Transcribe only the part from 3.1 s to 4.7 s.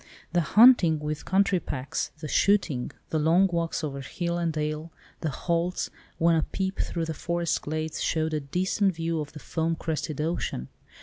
the long walks over hill and